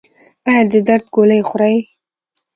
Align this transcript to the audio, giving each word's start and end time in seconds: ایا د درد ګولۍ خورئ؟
ایا 0.49 0.61
د 0.71 0.73
درد 0.87 1.05
ګولۍ 1.15 1.41
خورئ؟ 1.49 1.77